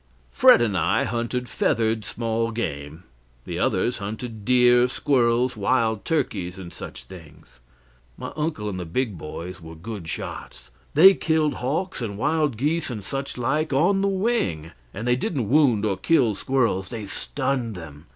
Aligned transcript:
Fred 0.31 0.63
and 0.63 0.75
I 0.75 1.03
hunted 1.03 1.47
feathered 1.47 2.03
small 2.03 2.49
game, 2.49 3.03
the 3.45 3.59
others 3.59 3.99
hunted 3.99 4.43
deer, 4.43 4.87
squirrels, 4.87 5.55
wild 5.55 6.05
turkeys, 6.05 6.57
and 6.57 6.73
such 6.73 7.03
things. 7.03 7.59
My 8.17 8.33
uncle 8.35 8.67
and 8.67 8.79
the 8.79 8.85
big 8.85 9.15
boys 9.15 9.61
were 9.61 9.75
good 9.75 10.07
shots. 10.07 10.71
They 10.95 11.13
killed 11.13 11.53
hawks 11.61 12.01
and 12.01 12.17
wild 12.17 12.57
geese 12.57 12.89
and 12.89 13.03
such 13.03 13.37
like 13.37 13.73
on 13.73 14.01
the 14.01 14.07
wing; 14.07 14.71
and 14.91 15.07
they 15.07 15.15
didn't 15.15 15.49
wound 15.51 15.85
or 15.85 15.97
kill 15.97 16.33
squirrels, 16.33 16.89
they 16.89 17.05
stunned 17.05 17.75
them. 17.75 18.07